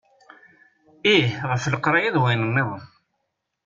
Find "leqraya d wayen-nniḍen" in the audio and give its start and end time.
1.71-2.83